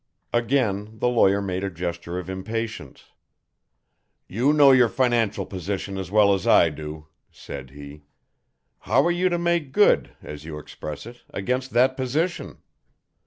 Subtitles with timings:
[0.33, 3.05] Again the lawyer made a gesture of impatience.
[4.27, 8.05] "You know your financial position as well as I do," said he.
[8.79, 12.63] "How are you to make good, as you express it, against that position?